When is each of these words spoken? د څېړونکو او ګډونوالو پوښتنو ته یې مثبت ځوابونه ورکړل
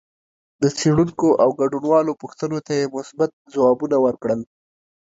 د 0.61 0.63
څېړونکو 0.77 1.27
او 1.43 1.49
ګډونوالو 1.59 2.19
پوښتنو 2.21 2.57
ته 2.65 2.73
یې 2.79 2.85
مثبت 2.95 3.31
ځوابونه 3.53 3.97
ورکړل 4.05 4.41